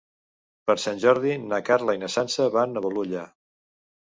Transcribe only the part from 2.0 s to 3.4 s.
na Sança van a Bolulla.